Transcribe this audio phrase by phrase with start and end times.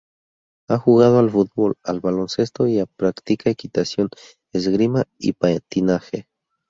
[0.67, 4.09] Ha jugado al fútbol, al baloncesto y practica equitación,
[4.51, 6.25] esgrima y patinaje.